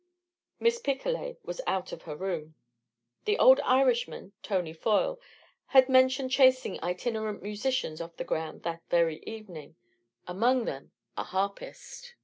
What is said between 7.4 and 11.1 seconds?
musicians off the grounds that very evening among them